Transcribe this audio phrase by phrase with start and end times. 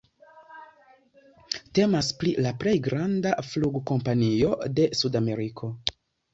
[1.81, 5.75] Temas pri la plej granda flugkompanio de Sudameriko.